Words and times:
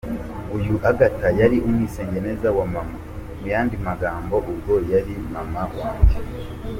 Uyu 0.57 0.75
Agatha 0.89 1.27
yari 1.39 1.57
umwisengeneza 1.67 2.47
wa 2.57 2.65
maman 2.73 3.01
mu 3.37 3.43
yandi 3.53 3.75
magambo 3.87 4.35
ubwo 4.51 4.73
yari 4.91 5.13
mubyara 5.31 5.73
wanjye. 5.81 6.17